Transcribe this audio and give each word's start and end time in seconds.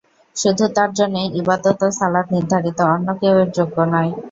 শুধু 0.35 0.65
তাঁর 0.75 0.89
জন্যেই 0.99 1.29
ইবাদত 1.41 1.79
ও 1.85 1.97
সালাত 1.99 2.27
নির্ধারিত, 2.35 2.79
অন্য 2.93 3.07
কেউ 3.21 3.35
এর 3.41 3.49
যোগ্য 3.57 3.77
নয়। 3.93 4.11